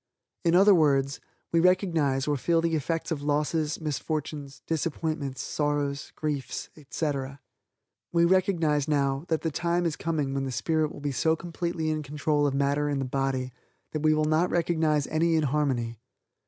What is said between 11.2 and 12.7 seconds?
completely in control of